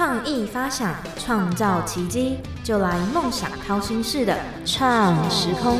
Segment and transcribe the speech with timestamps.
[0.00, 4.34] 创意发想，创造奇迹，就来梦想掏心式的
[4.64, 5.76] 创时空。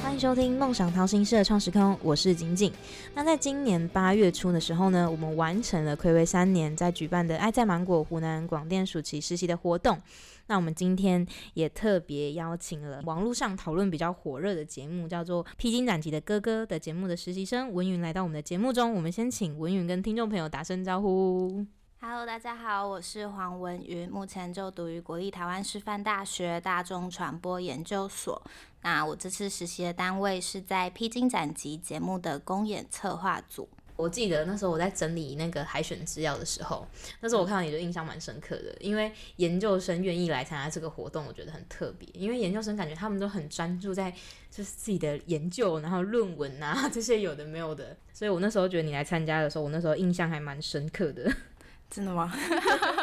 [0.00, 2.72] 欢迎收听梦想掏心式的创时空，我是景景。
[3.14, 10.00] 那在今年八月初的时候呢，我们完成了暌违三年在举办的爱在芒果湖南广电暑期实习的活动。
[10.48, 18.94] 那我们今天也特别邀请了网络上讨论比较火热的节目，叫做《披荆斩棘的哥哥》的节目的实习生文云来到我们的节目中。
[18.94, 21.66] 我们先请文云跟听众朋友打声招呼。
[21.98, 28.40] Hello，大家好，我是黄文云，目前就读于国立台湾师范大学大众传播研究所。
[28.82, 33.68] 那我这次实习的单位是在《披荆斩棘》节目的公演策划组。
[33.96, 36.86] 我记得那时候我在整理那个海选资料的时候，
[37.20, 44.10] 那时候我看到你就印象蛮深刻的，因为研究生愿意来参加这个活动，我觉得很特别，因为研究生感觉他们都很专注在
[44.50, 51.32] 就是自己的研究，然后论文啊 这些有的没有的，所以我那时候觉得你来参加的时候，我那时候印象还蛮深刻的。
[51.88, 52.34] 真的吗？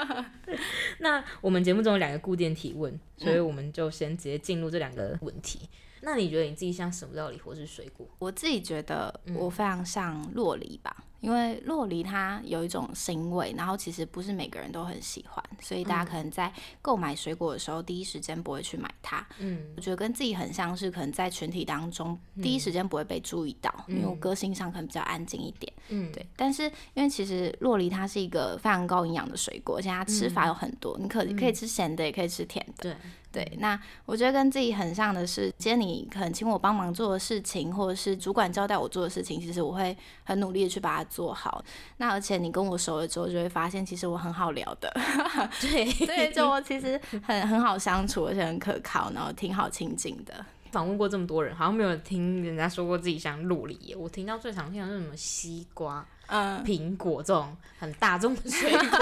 [1.00, 5.70] 那我们节目中有两个固定提问，所以我们就先直接进入这两个问题。
[6.06, 8.06] 那你觉得你自己像什么料理或是水果？
[8.20, 19.26] 我自己觉得我非常像洛梨吧，因为洛梨它有一种腥味，然后其实不是每个人都很喜欢，所以大家可能在购买水果的时候，第一时间不会去买它。
[19.40, 25.72] 嗯，我觉得跟自己很像是，可能在群体当中第一时间不会被注意到，因为我个性上可能比较安静一点。
[25.88, 26.26] 嗯，对。
[26.36, 32.84] 但是因为其实洛梨它是一个非常高营养的水果，而且它吃法有很多，你可可以吃咸的，也可以吃甜的。
[32.84, 32.96] 对。
[33.34, 41.66] 对，那我觉得跟自己很像的是，今天你可能请我帮忙做的事情，或者是主管交代我做的事情，其实我会很努力的去把它做好。
[41.98, 44.94] 那而且你跟我熟了之后，就会发现其实我很好聊的，
[45.60, 50.46] 对对，就我其实很很好相处，而且很可靠，然后挺好亲近的。
[50.72, 53.96] 访问过这么多人，好像没有听人家说过自己像洛梨耶。
[53.96, 59.00] 我听到最常听的是什么西瓜、嗯，苹果这种很大众的水果。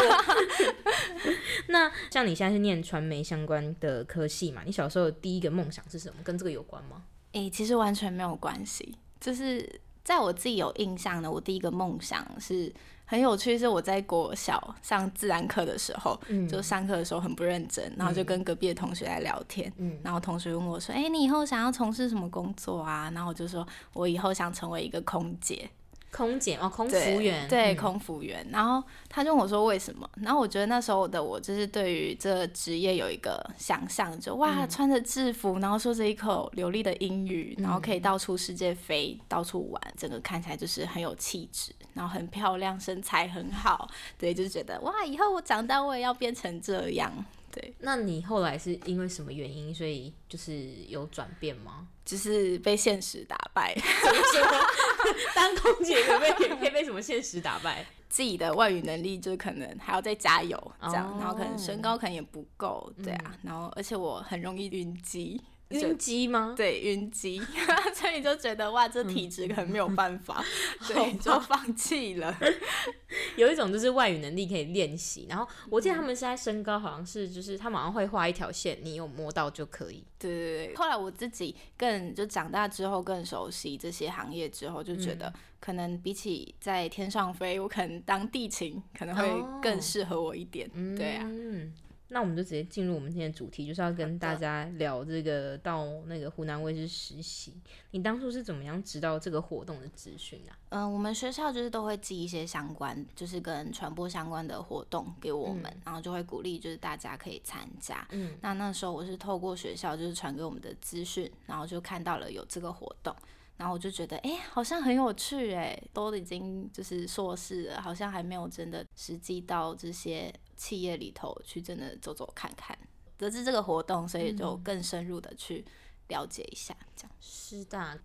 [1.67, 4.61] 那像你现在是念传媒相关的科系嘛？
[4.65, 6.15] 你小时候的第一个梦想是什么？
[6.23, 7.03] 跟这个有关吗？
[7.33, 12.73] 诶、其实完全没有关系，就是在我自己有印象的，我第一个梦想是
[13.05, 25.69] 很有趣，是我在国小上自然课的时候，嗯就上课的时候很不认真，然后就跟隔壁的同学在聊天，嗯然后同学问我说：“诶、你以后想要从事什么工作啊？”然后我就说：“我以后想成为一个空姐。”
[26.11, 28.45] 空姐哦，空对服员，对，嗯空服员。
[28.51, 30.09] 然后他就问我说为什么？
[30.21, 47.11] 然后我觉得那时候的我就是对于这个职业有一个想象，就哇，穿着制服，然后说着一口流利的英语，然后可以到处世界飞，到处玩，整个看起来就是很有气质，然后很漂亮，身材很好，对，就是觉得哇，以后我长大我也要变成这样。
[47.51, 51.87] 对，那你后来是因为什么原因，所以就是有转变吗？
[52.03, 53.75] 就是被现实打败，
[55.35, 57.85] 当空姐可被可以可以被什么现实打败？
[58.09, 61.17] 自己的外语能力就可能还要再加油，这样，哦。
[61.19, 66.53] 然后可能身高可能也不够，对啊，然后而且我很容易晕机，晕机吗？
[66.55, 67.41] 对晕机，
[67.95, 70.43] 所以就觉得哇，这体质可能没有办法，
[70.81, 72.35] 所以就放弃了。
[73.35, 80.03] 有一种就是外语能力可以练习，然后我记得他们现在身高好像是就是他们好像会画一条线，你有摸到就可以。
[80.17, 89.27] 对对对，后来我自己更就长大之后更熟悉这些行业之后，就觉得可能比起在天上飞，我可能当地勤可能会
[89.61, 90.69] 更适合我一点。
[90.95, 91.73] 对啊，嗯，
[92.13, 97.53] 那我们就直接进入我们今天的主题，就是要跟大家聊这个到那个湖南卫视实习。
[97.91, 100.51] 你当初是怎么样知道这个活动的资讯啊？
[100.69, 108.05] 嗯，我们学校就是都会寄一些相关，就是跟传播相关的活动给我们，然后就会鼓励就是大家可以参加。
[108.11, 113.15] 嗯，那那时候我是透过学校就是传给我们的资讯，然后就看到了有这个活动，
[113.55, 122.77] 然后我就觉得哎、诶好像很有趣哎，都已经就是硕士了，好像还没有真的实际到这些企业里头去真的走走看看。
[123.17, 125.65] 得知这个活动，所以就更深入的去
[126.09, 127.11] 了解一下，这样。
[127.19, 127.97] 师大，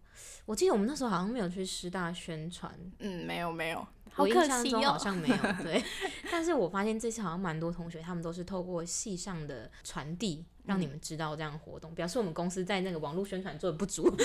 [0.46, 3.86] 我记得我们那时候好像没有去师大宣传，嗯，没有没有，
[4.26, 4.98] 印象中好哦。
[4.98, 5.84] 像没有， 对。
[6.30, 14.10] 但是我发现这次好像蛮多同学，他们都是透过系上的传递，让你们知道这样的活动，表示我们公司在那个网络宣传做的不足。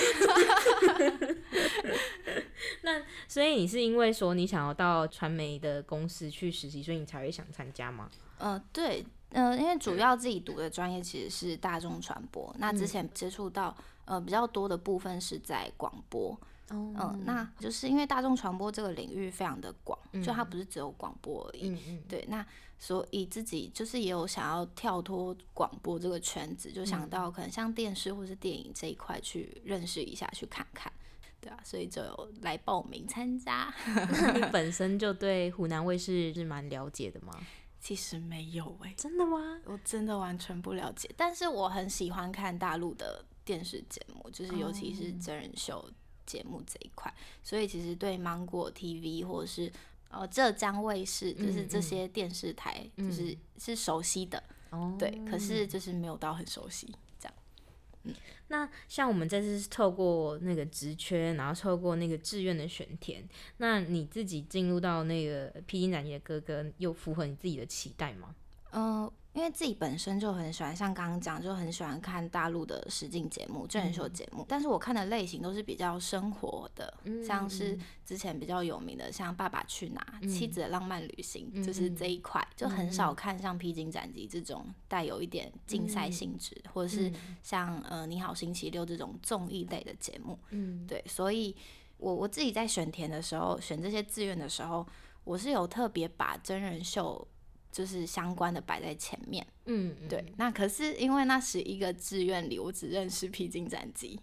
[2.82, 8.10] 那所以你是因为说你想要到传媒的公司去实习，所以你才会想参加吗？
[8.38, 16.30] 呃，对，呃，因为主要自己读的专业其实是大众传播，那之前接触到呃比较多的部分是在广播，
[16.70, 16.92] 哦。
[17.14, 22.02] 嗯、那就是因为大众传播这个领域非常的广，就它不是只有广播而已，嗯嗯。
[22.08, 22.44] 对，那
[22.80, 30.92] 所以自己就是也有想要跳脱广播这个圈子，就想到可能像电视或是电影这一块去认识一下，去看看。
[31.42, 33.74] 对啊，所以就有来报名参加。
[33.86, 37.32] 那 你本身就对湖南卫视是蛮了解的吗？
[37.80, 39.60] 其实没有哎、真的吗？
[39.64, 45.84] 我真的完全不了解，但是我很喜欢看大陆的电视节目，就是尤其是真人秀
[46.24, 47.12] 节目这一块，
[47.42, 49.72] 所以其实对芒果 TV 或者是
[50.10, 54.40] 呃浙江卫视，就是这些电视台，就是是熟悉的，
[54.70, 56.94] 哦，对，可是就是没有到很熟悉
[58.48, 63.26] 那像我们这次是透过那个职缺，然后透过那个志愿的选填，
[63.58, 68.34] 那你自己进入到那个披荆斩棘的哥哥，又符合你自己的期待吗？
[68.72, 76.92] 嗯、因为自己本身就很喜欢，像刚刚讲，就很喜欢看大陆的实境节目、真人秀节目，但是我看的类型都是比较生活的，
[77.26, 87.10] 像是之前比较有名的，像《爸爸去哪》妻子的浪漫旅行》，就是这一块，就很少看像《披荆斩棘》这种带有一点竞赛性质，或者是
[87.42, 91.56] 像呃《你好星期六》这种综艺类的节目，嗯，对，所以
[91.96, 94.86] 我我自己在选填的时候，选这些志愿的时候，
[95.24, 97.26] 我是有特别把真人秀
[97.72, 99.44] 就是相关的摆在前面。
[99.64, 104.20] 嗯，对，那可是因为那十一个志愿里，我只认识披荆斩棘，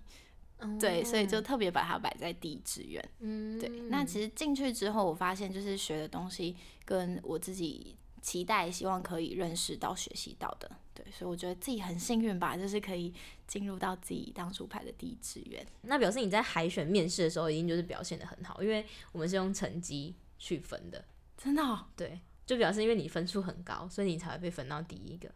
[0.80, 3.04] 对，所以就特别把它摆在第一志愿。
[3.20, 6.56] 嗯，对，那其实进去之后，我发现就是学的东西
[6.86, 10.70] 跟我自己期待、希望可以认识到、学习到的。
[10.94, 13.14] 对，所以我觉得自己很幸运吧，就是可以
[13.48, 15.66] 进入到自己当初排的第一志愿。
[15.84, 21.06] 那表示你在海选面试的时候，一定就是表现的很好，因为我们是用成绩去分的，
[21.38, 22.20] 真的、哦，对，
[22.50, 25.30] 就表示因为你分数很高，所以你才会被分到第一个，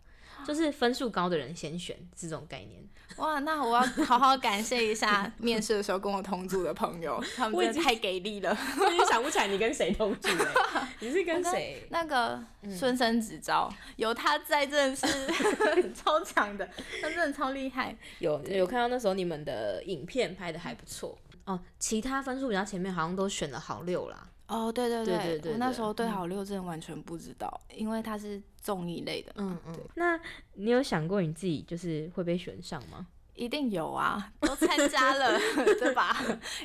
[0.47, 2.83] 就是分数高的人先选是这种概念。
[3.17, 8.49] 哇，那我要好好感谢一下面试的时候跟我同组的朋友，他们真的太给力了。
[8.79, 10.53] 我已经想不起来你跟谁同组了，
[10.99, 11.85] 你是跟谁？
[11.91, 12.43] 那个
[12.75, 16.67] 孙生执招、有他在，真的是 超强的，
[16.99, 17.95] 他真的超厉害。
[18.17, 21.15] 有有看到那时候你们的影片拍的还不错
[21.45, 24.29] 哦，其他分数比较前面好像都选了好六啦。
[24.47, 30.19] 哦，对对对对对我那时候对好六真的完全不知道，因为他是综艺类的，嗯嗯，那
[30.53, 33.07] 你有想过你自己就是会被选上吗？
[33.35, 35.39] 一定有啊，都参加了，
[35.79, 36.15] 对吧？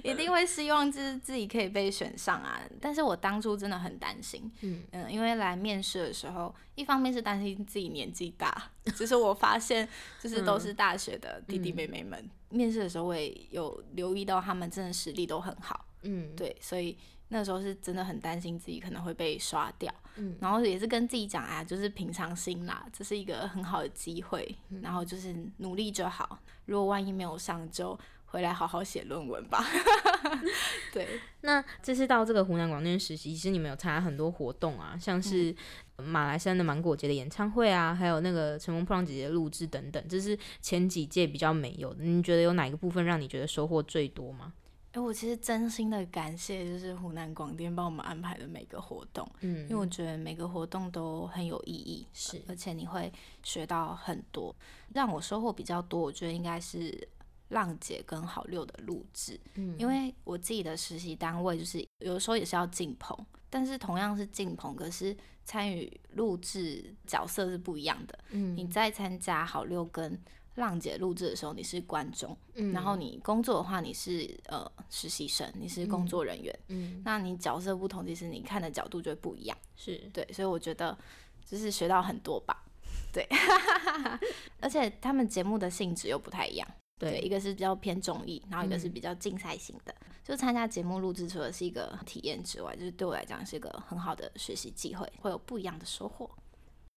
[0.04, 2.60] 一定会希望就是自己可以被选上啊。
[2.78, 9.88] 但是我当初真的很担心，嗯嗯，因为来面试的时候，一方面是担心自己年纪大，就是我发现
[10.20, 16.94] 就是都是大学的弟弟妹妹们，面试的时候我也有留意到他们真的实力都很好，嗯，对，所以
[17.28, 29.64] 那时候是真的很担心自己可能会被刷掉，嗯然后也是跟自己讲啊，就是平常心啦，这是一个很好的机会，嗯然后就是努力就好，如果万一没有上，就回来好好写论文吧。
[30.92, 35.54] 对，那这次到这个湖南广电实习，其实你们有参加很多活动啊，像是
[35.96, 42.04] 马来西亚的芒果节的演唱会啊，还有那个乘风破浪姐姐的录制等等，这是前几届比较没有的。
[42.04, 44.52] 你觉得有哪一个部分让你觉得收获最多吗？
[44.92, 53.12] 哎、我其实真心的感谢，就是湖南广电帮我们安排的每个活动，嗯因为我觉得每个活动都很有意义，是而且你会
[53.42, 54.54] 学到很多。
[54.94, 57.06] 让我收获比较多，我觉得应该是
[57.48, 63.16] 浪姐跟好六的录制，嗯因为我自己的实习单位就是有的时候也是要进棚，
[63.50, 68.18] 但是同样是进棚，可是参与录制角色是不一样的。
[68.30, 70.18] 嗯你在参加好六跟
[70.58, 79.56] 浪姐录制的时候，你是观众，嗯然后你工作的话，你是呃实习生，你是工作人员，嗯那你角色不同，其实你看的角度就会不一样。
[79.76, 80.96] 是对，所以我觉得
[81.46, 82.64] 就是学到很多吧。
[83.10, 83.26] 对，
[84.60, 86.68] 而且他们节目的性质又不太一样。
[86.98, 89.94] 对，一个是比较偏综艺，然后一个是比较竞赛型的。
[90.24, 96.28] 就参加节目录制，除了是一个体验之外，就是对我来讲是一个很好的学习机会，会有不一样的收获。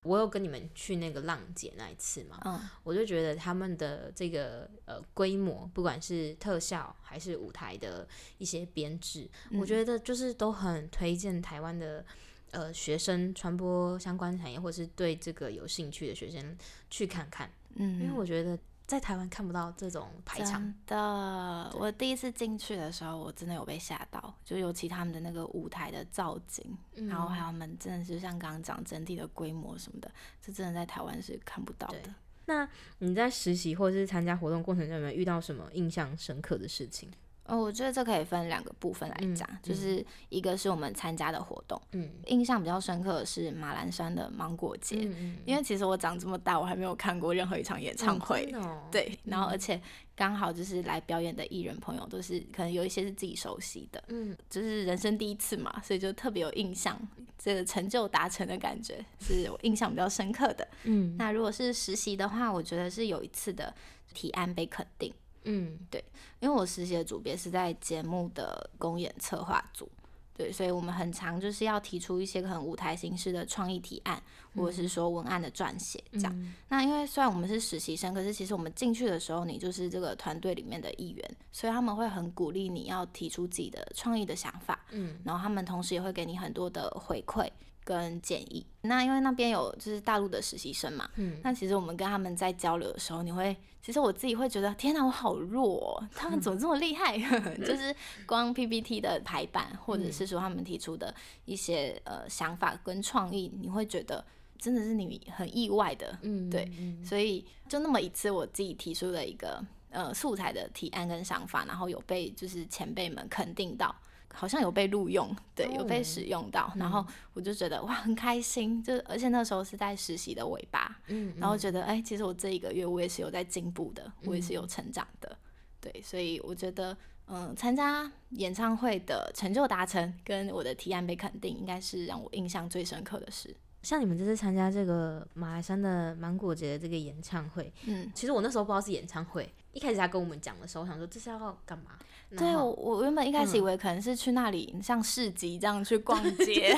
[0.03, 2.59] 我有跟你们去那个浪姐那一次嘛，嗯。
[2.83, 8.07] 我就觉得他们的这个呃规模，不管是特效还是舞台的
[8.39, 9.29] 一些编制，
[9.59, 12.03] 我觉得就是都很推荐台湾的
[12.49, 16.57] 呃学生传播相关产业，或是对这个有兴趣的学生
[16.89, 18.57] 去看看，嗯，因为我觉得
[18.91, 20.61] 在台湾看不到这种排场。
[20.85, 32.13] 的，我第一次进去的时候，我真的有被吓到，就尤其他们的那个舞台的造景，嗯然后还有他们真的是像刚刚讲整体的规模什么的，这真的在台湾是看不到的。
[32.47, 32.67] 那
[32.97, 37.09] 你在实习或者是参加活动过程中，有没有遇到什么印象深刻的事情？
[37.51, 48.49] 哦，我觉得这可以分两个部分来嗯讲，就是一个是我们参加的活动，嗯印象比较深刻的是马栏山的芒果节，嗯因为其实我长这么大，我还没有看过任何一场演唱会。
[48.89, 49.81] 对，然后而且
[50.15, 56.97] 刚好就是来表演的艺人朋友都是可能有一些是自己熟悉的，嗯就是人生第一次嘛，所以就特别有印象，
[57.37, 60.65] 这个成就达成的感觉是我印象比较深刻的。
[60.85, 63.73] 嗯那如果是实习的话，我觉得是有一次的
[64.13, 66.03] 提案被肯定，嗯，对，
[66.39, 69.89] 因为我实习的组别是在节目的公演策划组。
[70.33, 74.19] 对，所以我们很常就是要提出一些可能舞台形式的创意提案，
[74.55, 76.53] 或者是说文案的撰写这样。
[76.69, 84.83] 那因为虽然我们是实习生，可是其实我们进去的时候，你就是这个团队里面的一员，所以他们会很鼓励你要提出自己的创意的想法。
[84.91, 87.47] 嗯，然后他们同时也会给你很多的回馈。
[87.83, 97.17] 跟建议，那因为那边有就是大陆的实习生嘛，嗯，那其实我们跟他们在交流的时候，你会，其实我自己会觉得，天哪，我好弱，哦他们怎么这么厉害？
[97.65, 97.93] 就是
[98.25, 101.13] 光 PPT 的排版，或者是说他们提出的
[101.45, 104.23] 一些呃想法跟创意，你会觉得
[104.59, 106.71] 真的是你很意外的，嗯，对，
[107.03, 109.59] 所以就那么一次，我自己提出了一个
[109.89, 113.93] 呃素材的提案跟想法，然后有被就是前辈们肯定到。
[114.33, 125.37] 好像有被录用，对，有被使用到，然后我就觉得哇，很开心，就而且那时候是在实习的尾巴，嗯，然后觉得哎，其实我这一个月我也是有在进步的，我也是有成长的，
[125.79, 126.95] 对，所以我觉得
[127.27, 133.55] 嗯，参加演唱会的成就达成跟我的提案被肯定，应该是让我印象最深刻的事。
[133.81, 141.91] 像你们这次参加这个马来山的芒果节的这个演唱会，嗯，其实我那时候不知道是演唱会，一开始他跟我们讲的时候，我想说这是要干嘛？
[142.37, 146.75] 对，我我原本一开始以为可能是去那里像市集这样去逛街，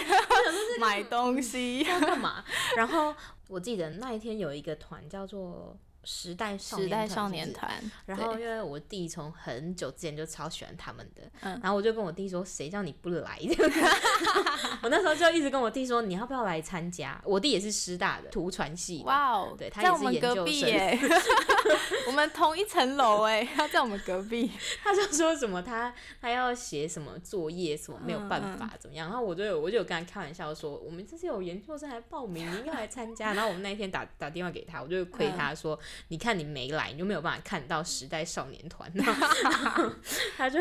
[0.79, 2.43] 买东西要干嘛？
[2.77, 3.13] 然后
[3.49, 5.77] 我记得那一天有一个团叫做。
[6.03, 7.71] 时代时代少年团，
[8.05, 13.39] 然后因为我弟从很久之前就超喜欢他们的，然后我就跟我弟说，谁叫你不来？
[14.83, 17.21] 我那时候就一直跟我弟说，你要不要来参加？
[17.23, 20.99] 我弟也是师大的图传系，哇哦，对他也是研究生，
[22.07, 24.51] 我们同一层楼哎，他在我们隔壁，
[24.83, 33.33] 他就说什么他他要写什么作业什么没有办法怎么样，然后我就有我就有跟他开玩笑说，我们这是有研究生还报名，你应该来参加。
[33.33, 35.79] 然后我们那一天打打电话给他，我就亏他说。
[36.09, 38.91] 你看你没来，你就没有办法看到时代少年团，
[40.37, 40.59] 他就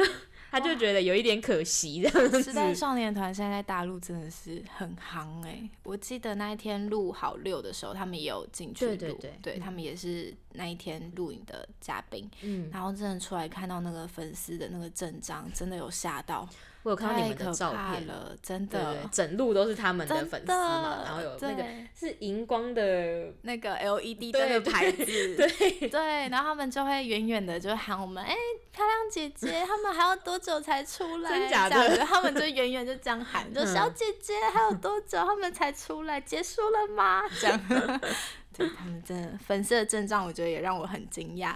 [0.50, 2.42] 他就觉得有一点可惜的。
[2.42, 16.48] 时代少年团现在在大陆真的是很夯哎，我记得那一天录好六的时候，他们也有进去录，对他们也是那一天录影的嘉宾，嗯，然后真的出来看到那个粉丝的那个阵仗，真的有吓到。
[16.84, 25.04] 我有看到你们的照片了，真的，整路都是他们的粉丝嘛，然后有那个是荧光的那个 LED 灯的牌子，
[25.36, 28.34] 对对，然后他们就会远远的就喊我们，哎，
[28.72, 31.30] 漂亮姐姐，他们还要多久才出来？
[31.30, 31.98] 真假的？
[31.98, 36.20] 他们就远远就这样喊，就小姐姐还有多久他们才出来？
[36.20, 37.22] 结束了吗？
[37.40, 37.60] 这样，
[38.56, 41.54] 对他们真的粉丝的阵仗，我觉得也让我很惊讶。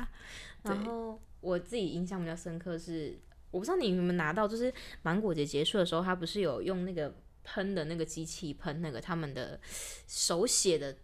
[0.63, 3.19] 然后我自己印象比较深刻是。
[3.51, 4.73] 我不知道你有没有拿到，就是
[5.03, 9.61] 芒果节结束的时候，他不是有用那个喷的那个机器喷那个他们的
[10.07, 10.97] 手写的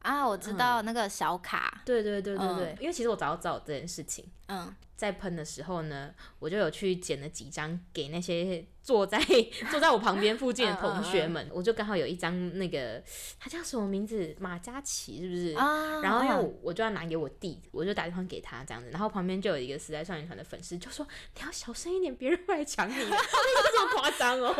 [0.00, 0.26] 啊？
[0.26, 4.74] 我知道那个小卡，对对对对对，因为其实我早就知道这件事情，嗯。
[4.98, 9.16] 在喷的时候呢，我就有去捡了几张给那些坐在
[9.70, 13.00] 坐在我旁边附近的同学们，我就刚好有一张那个
[13.38, 15.54] 他叫什么名字马嘉祺是不是？
[15.54, 24.52] 啊，然后因为我就要拿给我弟，我就打电话给他这样子，然后旁边就有一个时代少年团的粉丝就说你要小声一点，别人会来抢你， 这么夸张哦。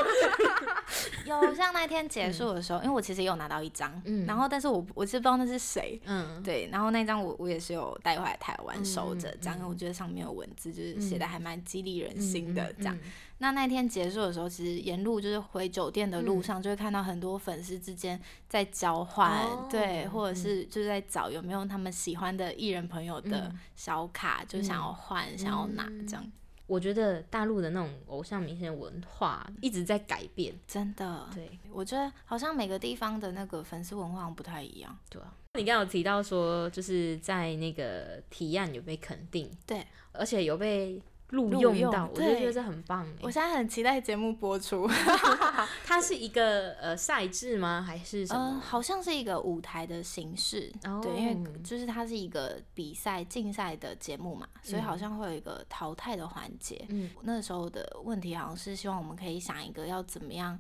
[1.28, 10.38] 有 像那天结束的时候，因为我其实也有拿到一张，嗯，然后但是我我是不知道那是谁，嗯，对，然后那张我我也是有带回来台湾收着，这样我觉得上面有。
[10.38, 12.96] 文字就是写的还蛮激励人心的，这样。
[13.38, 26.24] 那那天结束的时候，其实沿路就是回酒店的路上，就会看到很多粉丝之间在交换，对，或者是就是在找有没有他们喜欢的艺人朋友的小卡，就想要换，想要拿这样。
[26.68, 31.26] 我觉得大陆的那种偶像明星文化一直在改变，真的。
[31.34, 35.34] 对，我觉得好像每个地方的那个粉丝文化不太一样，对啊。
[35.54, 43.06] 你刚刚有提到说，就是在那个提案有被肯定，对，而且有被录用到，我就觉得这很棒。
[43.20, 44.88] 我现在很期待节目播出。
[45.84, 47.84] 它是一个呃赛制吗？
[47.86, 48.60] 还是什么？
[48.60, 56.84] 好像是一个舞台的形式，对，因为就是它是一个比赛竞赛的节目嘛，所以好像会有一个淘汰的环节。
[56.88, 60.58] 嗯，那时候的问题好像是希望我们可以想一个要怎么样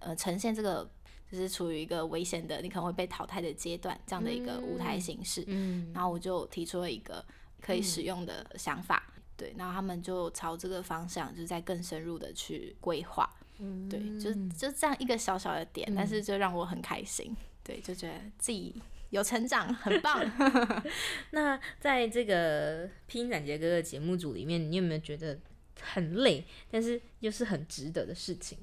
[0.00, 0.88] 呃呈现这个。
[1.30, 5.44] 就是处于一个危险的，你可能会被淘汰的阶段，这样的一个舞台形式。
[5.46, 7.24] 嗯，然后我就提出了一个
[7.60, 9.00] 可以使用的想法，
[9.40, 13.26] 对，然后他们就朝这个方向，就是在更深入的去规划。
[13.58, 18.74] 嗯，对，就就这样一个小小的点，但是就让我很开心，对，就觉得自己
[19.08, 20.22] 有成长，很棒。
[21.32, 25.38] 那在这个拼音展杰哥的节目组里面，你有没有觉得
[25.80, 28.58] 很累，但是又是很值得的事情？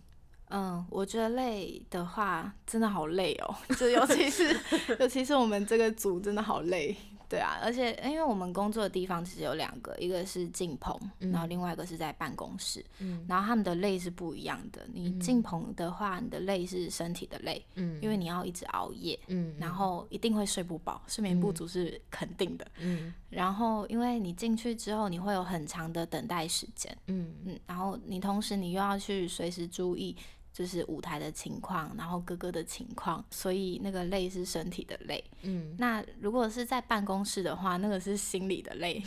[0.50, 3.56] 嗯，我觉得累的话，真的好累哦。
[3.78, 4.56] 就尤其是
[5.00, 6.96] 尤其是我们这个组真的好累。
[7.30, 14.88] 对啊，而且因为我们工作的地方其实有两个，一个是进棚，然后另外一个是在办公室，嗯然后他们的累是不一样的。
[14.94, 22.66] 你进棚的话，你的累是身体的累，嗯因为你要一直熬夜，嗯然后一定会睡不饱，睡眠不足是肯定的。
[22.80, 30.16] 嗯然后因为你进去之后，你会有很长的等待时间，嗯嗯，然后你同时你又要去随时注意。
[30.58, 35.24] 就是舞台的情况，然后哥哥的情况，所以那个累是身体的累。
[35.44, 39.00] 嗯，那如果是在办公室的话，那个是心理的累。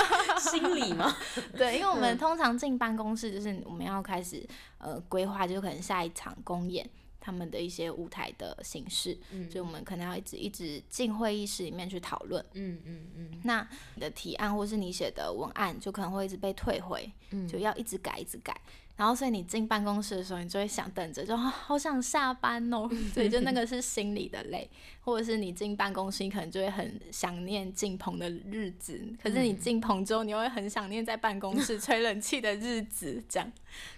[0.38, 1.16] 心理吗？
[1.56, 4.46] 对，因为我们通常进办公室，就是我们要开始
[4.76, 6.86] 呃规划，就可能下一场公演
[7.18, 12.44] 他们的一些舞台的形式，嗯所以我们可能要一直一直进会议室里面去讨论。
[12.52, 18.54] 嗯嗯嗯那你的提案或是你写的文案，就可能会一直被退回，嗯就要一直改，一直改。
[18.98, 22.90] 然后，所以你进办公室的时候，你就会想等着，就啊好想下班哦。
[23.14, 24.68] 所以就那 个是心里的累，
[25.02, 29.00] 或者是你进办公室，你可能就会很想念进棚的日子。
[29.22, 33.52] 可是你进棚之后，你又会很想念在办公室吹冷气的日子，这样。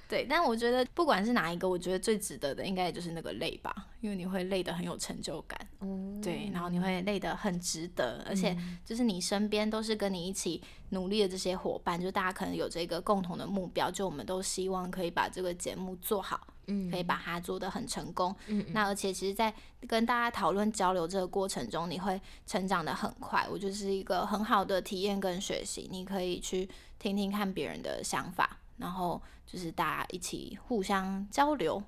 [0.08, 5.56] 对，但我觉得不管是哪一个，我觉得最值得的，应该也就是那个累吧，因为你会累得很有成就感。
[5.78, 18.34] 哦，对，然后你会累得很值得，而且就是你身边都是跟你一起努力的这些伙伴，就大家可能有这个共同的目标，就我们都希望可以把这个节目做好，嗯可以把它做得很成功。
[18.48, 19.54] 嗯那而且其实，在
[19.86, 25.88] 跟大家讨论交流这个过程中，你会成长的很快，我就是一个很好的体验跟学习。
[25.88, 26.68] 你可以去
[26.98, 31.80] 听听看别人的想法，然后就是大家一起互相交流。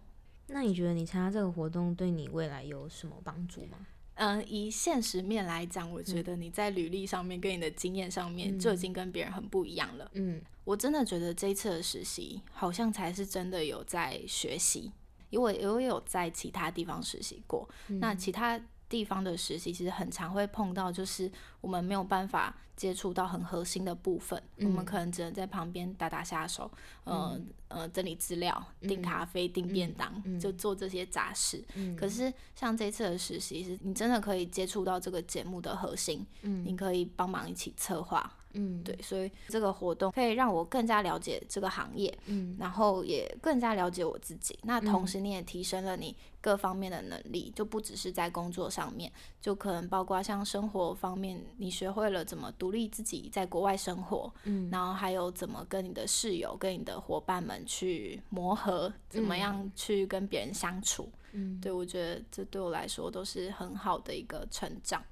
[0.49, 3.79] 那你觉得你参加这个活动对你未来有什么帮助吗？
[4.15, 10.11] 嗯，以现实面来讲，我觉得你在履历上面跟你的经验上面就已经跟别人很不一样了。
[10.13, 14.93] 嗯我真的觉得这一次的实习好像才是真的有在学习，
[15.31, 17.69] 因为我也有在其他地方实习过。
[17.89, 18.61] 那其他
[18.93, 21.33] 地方的实习其实很常会碰到，就是
[21.63, 26.71] 我们没有办法接触到很核心的部分，我们可能只能在旁边打打下手，
[27.05, 31.65] 呃、呃，整理资料、订咖啡、订便当，就做这些杂事。
[31.97, 38.31] 可是像这次的实习，是你真的可以接触到这个节目的核心，你可以帮忙一起策划。
[38.55, 44.59] 嗯对，所以这个活动可以让我更加了解这个行业，嗯然后也更加了解我自己。
[44.63, 49.11] 那同时你也提升了你各方面的能力，就不只是在工作上面，
[49.41, 61.11] 就可能包括像生活方面，你学会了怎么独立自己在国外生活，嗯然后还有怎么跟你的室友、跟你的伙伴们去磨合，怎么样去跟别人相处。
[61.35, 65.03] 嗯，对我觉得这对我来说都是很好的一个成长。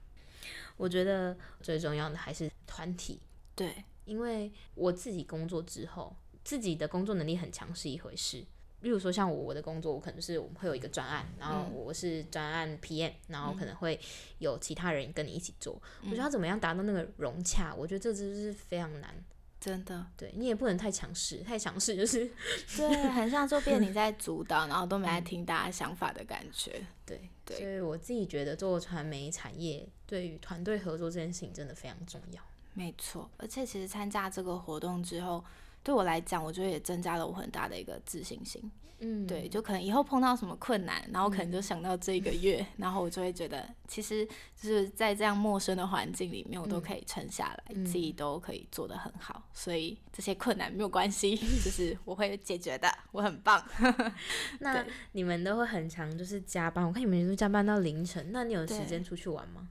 [0.76, 3.20] 我觉得最重要的还是团体，
[3.60, 8.42] 对，因为我自己工作之后，自己的工作能力很强是一回事。
[8.80, 14.00] 例如说，像我我的工作，我可能是我们会有一个专案，然后我是专案 PM，然后可能会
[14.38, 15.74] 有其他人跟你一起做。
[16.02, 19.14] 我觉得要怎么样达到那个融洽，我觉得这就是非常难。
[19.60, 22.26] 真的，对你也不能太强势，太强势就是
[22.78, 26.86] 对，很像就变你在主导，然后都没在听大家想法的感觉。
[27.04, 27.20] 对。
[27.44, 32.40] 对所以我自己觉得做传媒产业对于团队合作这件事情真的非常重要。
[32.74, 35.44] 没错，而且其实参加这个活动之后，
[35.82, 38.70] 对我来讲，我觉得也增加了我很大的一个自信心。
[39.02, 53.66] 嗯，对，就可能以后碰到什么困难，然后可能就想到这一个月，然后我就会觉得，其实就是在这样陌生的环境里面，我都可以撑下来，自己都可以做得很好，所以这些困难没有关系，就 是我会解决的，我很棒。
[54.60, 56.86] 那你们都会很长，就是加班。
[56.86, 59.66] 我看你们都加班到凌晨，那你有时间出去玩吗？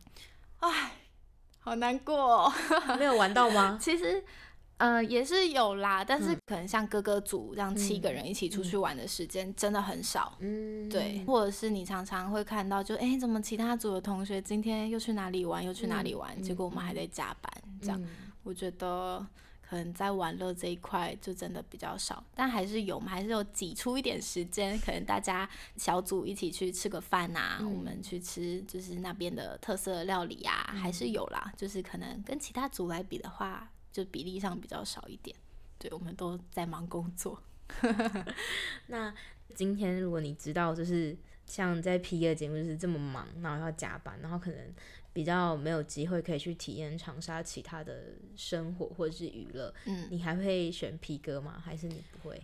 [1.69, 2.53] 好难过、哦。
[2.97, 3.77] 没有玩到吗？
[3.79, 4.23] 其实，
[4.77, 10.36] 呃，也是有啦，但是可能像哥哥组这样七个人一起出去玩的时间真的很少。
[10.39, 18.08] 嗯，对，或者是你常常会看到就，哎，怎么其他组的同学今天又去哪里玩，又去哪里玩，结果我们还在加班，这样，嗯
[18.43, 19.23] 我觉得
[19.69, 35.36] 可能在玩乐这一块就真的比较少，但还是有，我们还是有挤出一点时间，可能大家小组一起去吃个饭啊，我们去吃就是那边的特色料理啊，还是有啦，就是可能跟其他组来比的话，就比例上比较少一点。
[35.77, 37.39] 对，我们都在忙工作。
[38.88, 39.13] 那
[39.53, 41.15] 今天如果你知道，就是
[41.49, 44.59] 像在 P 的节目就是这么忙，然后要加班，然后可能
[45.12, 51.62] 比较没有机会可以去体验长沙其他的生活或者是娱乐，嗯，你还会选 P 哥吗？
[51.65, 52.41] 还是你不会？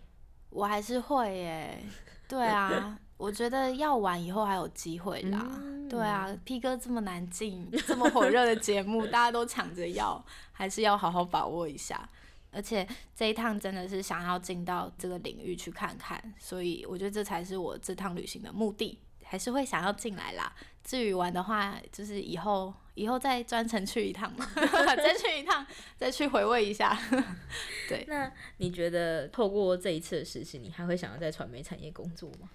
[0.49, 1.83] 我还是会耶，
[2.27, 5.47] 对啊， 我觉得要玩以后还有机会啦。
[5.49, 12.09] 嗯对啊，P 哥这么难进，这么火热的节目， 大家都抢着要，还是要好好把握一下。
[12.55, 20.55] 而且这一趟真的是想要进到这个领域去看看，所以我觉得这才是我这趟旅行的目的，还是会想要进来啦。
[20.83, 24.47] 至于玩的话，就是以后以后再专程去一趟嘛，
[24.95, 25.65] 再去一趟，
[25.97, 26.97] 再去回味一下。
[27.89, 32.49] 对，那你觉得透过这一次的实习，你还会想要在传媒产业工作吗？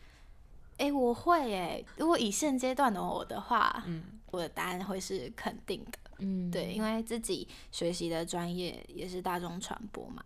[0.79, 1.85] 哎，我会哎。
[1.97, 5.99] 如果以现阶段的我的话，嗯，我的答案会是肯定的。
[6.21, 10.23] 嗯，对，因为自己学习的专业也是大众传播嘛。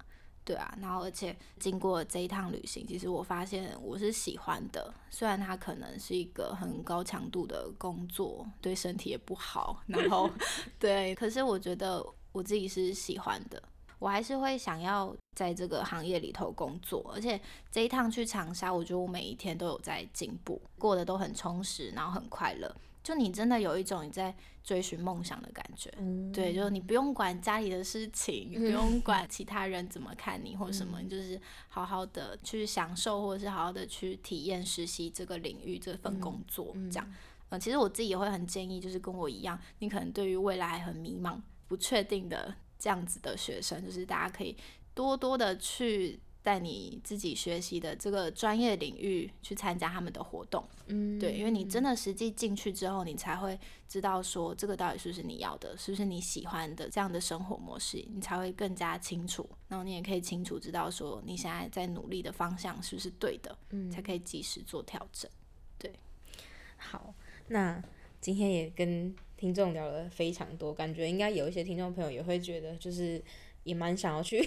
[0.47, 4.93] 对啊，然后而且经过这一趟旅行，其实我发现我是喜欢的。
[5.09, 9.81] 虽然它可能是一个很高强度的工作，对身体也不好。
[9.87, 10.31] 然后，
[10.79, 13.63] 对，可是我觉得我自己是喜欢的，
[13.99, 17.11] 我还是会想要在这个行业里头工作。
[17.15, 22.71] 而且这一趟去长沙，我觉得我每一天都有在进步，过得都很充实，然后很快乐。
[23.05, 25.93] 就你真的有一种你在追寻梦想的感觉，
[26.33, 31.39] 对，就是你不用管家里的事情，不用管其他人怎么看你或者什么，你就是
[31.69, 37.15] 好好的去享受，或者是好好的去体验实习这个领域这份工作，这样。
[37.51, 41.39] 嗯，其实我自己也会很建议，就是跟我一样，你可能对于未来很迷茫、
[41.69, 44.57] 不确定的这样子的学生，就是大家可以
[44.95, 46.19] 多多的去。
[46.45, 59.49] 在你自己学习的这个专业领域去参加他们的活动，嗯，对，因为你真的实际进去之后，你才会知道说这个到底是不是你要的，是不是你喜欢的这样的生活模式，你才会更加清楚。
[59.69, 65.31] 然后你也可以清楚知道说你现在在努力的方向是不是对的，嗯，才可以及时做调整。
[65.79, 65.91] 对，
[66.77, 67.15] 好，
[67.49, 67.83] 那
[68.21, 73.25] 今天也跟听众聊了非常多，感觉应该有一些听众朋友也会觉得就是。
[73.65, 74.47] 也蛮想要去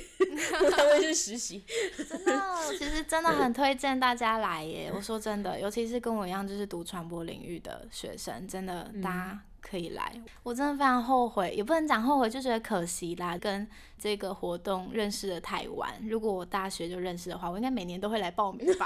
[0.72, 1.64] 单位去实习，
[2.10, 2.42] 真的，
[2.78, 4.92] 其实真的很推荐大家来耶。
[4.96, 9.40] 我说真的，尤其是跟我一样就是读传播领域的学生，真的大家。
[9.70, 10.10] 可以来，
[10.44, 13.38] 我真的非常后悔，也不能讲后悔，就觉得可惜啦。
[13.38, 13.68] 跟
[14.00, 18.86] 这个活动认识的太晚，如果我大学就认识的话，我应该每年都会来报名吧。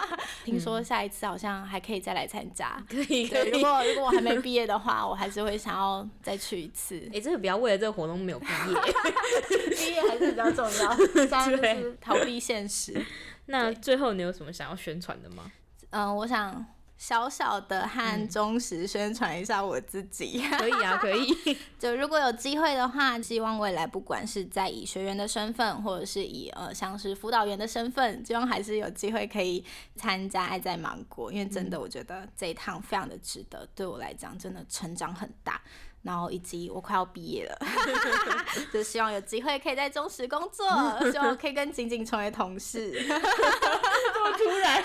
[0.44, 3.28] 听说下一次好像还可以再来参加，可以。
[3.28, 7.10] 对，如果如果我还没毕业的话，我还是会想要再去一次。
[7.12, 10.96] 哎，这个不要为了这个活动没有毕业，毕业还是比较重要，
[11.56, 13.04] 对，逃避现实。
[13.46, 15.52] 那最后你有什么想要宣传的吗？
[15.90, 16.64] 嗯，我想。
[17.02, 21.58] 小小的和忠实宣传一下我自己，可以啊，可以。
[21.76, 29.64] 就如果有机会的话，希望未来不管是在以学员的身份，或者是以呃像是辅导员的身份，希望还是有机会可以
[29.96, 35.60] 参加爱在芒果，因为真的我觉得这一趟非常的值得，对我来讲真的成长很大。
[36.02, 37.58] 然后以及我快要毕业了，
[38.72, 40.66] 就希望有机会可以在中实工作，
[41.10, 42.92] 希望可以跟景景成为同事。
[43.02, 44.82] 这么突然，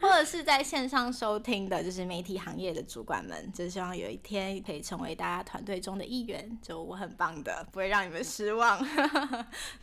[0.00, 6.58] 或者是在线上收听的，就是媒体行业的主管们，就希望有一天可以成为大家团队中的一员。
[6.62, 8.78] 就我很棒的，不会让你们失望。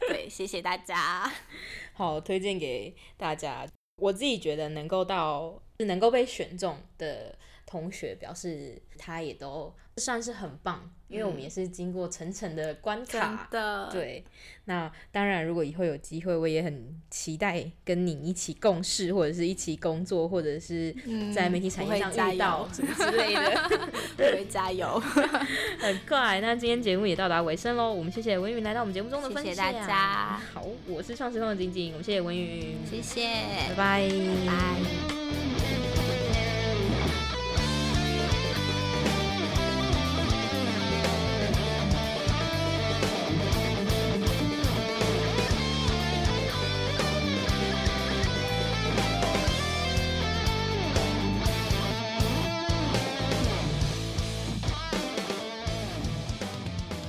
[0.08, 1.30] 对，谢谢大家。
[1.94, 3.68] 好，推荐给大家。
[4.02, 7.38] 我自己觉得能够到是能够被选中的。
[7.76, 13.48] 同学表示，他也都算是很棒，因为我们也是经过层层的关卡。
[13.52, 14.24] 的，对。
[14.66, 20.96] 那当然，如果以后有机会，我也很期待跟你一起共事，或者是一起工作，或者是
[21.34, 23.42] 在媒体产业上遇到什么之类的。
[24.18, 25.00] 我会加油，
[25.80, 26.42] 很快。
[26.42, 29.46] 那今天节目也到达尾声喽，我们谢谢文宇来到我们节目中的分享。
[29.46, 30.42] 谢谢大家。
[30.54, 33.28] 好，我是创时空的晶晶，我们谢谢文宇，谢谢，
[33.70, 34.10] 拜拜，
[34.48, 35.45] 拜。